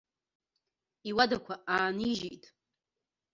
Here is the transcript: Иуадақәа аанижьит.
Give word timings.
Иуадақәа 1.09 1.55
аанижьит. 1.73 2.43